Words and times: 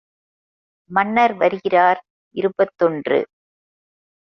மன்னர் 0.91 1.33
வருகிறார் 1.33 2.01
இருபத்தொன்று. 2.35 3.19